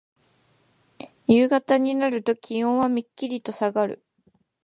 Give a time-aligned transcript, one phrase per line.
[1.27, 4.03] 夕方になると気温はめっきりとさがる。